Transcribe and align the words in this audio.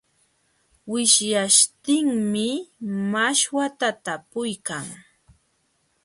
Wishyaśhtinmi 0.91 2.49
mashwata 3.11 3.87
talpuykan. 4.05 4.85